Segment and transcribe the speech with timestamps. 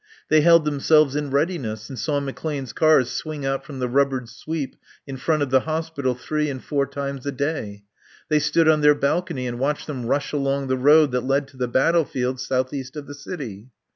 [0.29, 4.75] They held themselves in readiness and saw McClane's cars swing out from the rubbered sweep
[5.05, 7.83] in front of the Hospital three and four times a day.
[8.27, 11.57] They stood on their balcony and watched them rush along the road that led to
[11.57, 13.69] the battlefields southeast of the city.